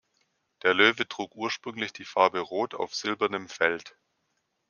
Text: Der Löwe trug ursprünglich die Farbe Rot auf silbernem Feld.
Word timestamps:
Der 0.63 0.73
Löwe 0.73 1.07
trug 1.07 1.35
ursprünglich 1.35 1.93
die 1.93 2.05
Farbe 2.05 2.39
Rot 2.39 2.73
auf 2.73 2.95
silbernem 2.95 3.47
Feld. 3.47 3.95